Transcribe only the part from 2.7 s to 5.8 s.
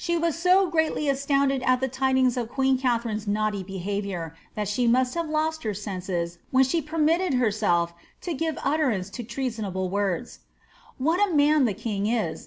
Katharine^s imnfhtT behaviour, that she mast have lost her